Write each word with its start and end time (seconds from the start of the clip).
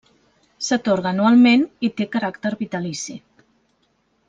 S'atorga 0.67 1.09
anualment 1.11 1.67
i 1.89 1.91
té 2.01 2.09
caràcter 2.17 2.53
vitalici. 2.65 3.21